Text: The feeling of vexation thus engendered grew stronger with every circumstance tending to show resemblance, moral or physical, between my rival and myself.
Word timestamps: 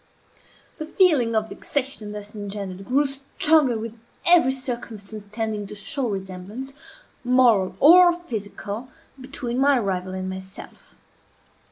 The 0.79 0.87
feeling 0.87 1.35
of 1.35 1.49
vexation 1.49 2.11
thus 2.11 2.33
engendered 2.33 2.87
grew 2.87 3.05
stronger 3.05 3.77
with 3.77 3.93
every 4.25 4.51
circumstance 4.51 5.27
tending 5.29 5.67
to 5.67 5.75
show 5.75 6.09
resemblance, 6.09 6.73
moral 7.23 7.75
or 7.79 8.11
physical, 8.11 8.89
between 9.21 9.59
my 9.59 9.77
rival 9.77 10.15
and 10.15 10.27
myself. 10.27 10.95